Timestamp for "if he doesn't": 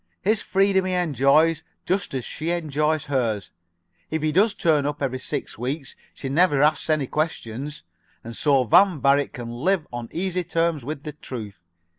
4.09-4.57